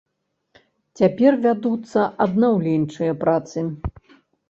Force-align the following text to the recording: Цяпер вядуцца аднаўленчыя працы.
Цяпер 1.01 1.37
вядуцца 1.45 2.07
аднаўленчыя 2.27 3.13
працы. 3.25 3.59